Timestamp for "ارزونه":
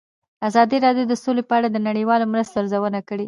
2.61-2.99